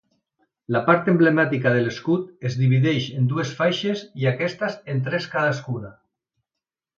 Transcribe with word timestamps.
La 0.75 0.79
part 0.85 1.09
emblemàtica 1.11 1.73
de 1.75 1.83
l'escut 1.87 2.47
es 2.51 2.57
divideix 2.61 3.11
en 3.19 3.29
dues 3.35 3.53
faixes 3.61 4.03
i 4.23 4.27
aquestes 4.33 4.79
en 4.95 5.05
tres 5.11 5.29
cadascuna. 5.37 5.93